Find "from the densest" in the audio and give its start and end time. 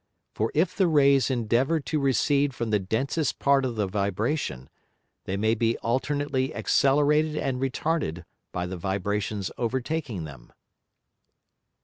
2.55-3.37